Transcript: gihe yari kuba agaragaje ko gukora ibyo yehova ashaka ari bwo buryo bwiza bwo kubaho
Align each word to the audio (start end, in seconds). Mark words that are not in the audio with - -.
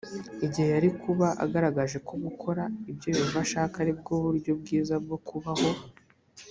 gihe 0.51 0.61
yari 0.73 0.89
kuba 1.01 1.27
agaragaje 1.43 1.97
ko 2.07 2.13
gukora 2.23 2.63
ibyo 2.91 3.07
yehova 3.15 3.39
ashaka 3.45 3.75
ari 3.83 3.93
bwo 3.99 4.13
buryo 4.23 4.51
bwiza 4.61 4.95
bwo 5.03 5.17
kubaho 5.27 5.69